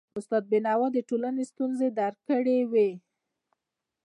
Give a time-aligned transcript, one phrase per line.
[0.19, 2.89] استاد بينوا د ټولنې ستونزي درک کړی وي.